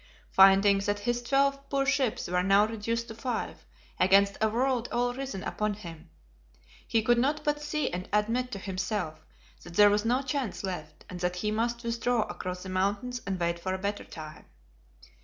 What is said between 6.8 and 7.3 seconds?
he could